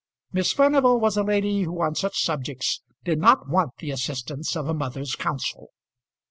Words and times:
Miss 0.31 0.51
Furnival 0.51 0.99
was 0.99 1.15
a 1.15 1.21
lady 1.21 1.61
who 1.61 1.79
on 1.83 1.93
such 1.93 2.23
subjects 2.23 2.81
did 3.03 3.19
not 3.19 3.47
want 3.47 3.73
the 3.77 3.91
assistance 3.91 4.55
of 4.55 4.67
a 4.67 4.73
mother's 4.73 5.15
counsel. 5.15 5.67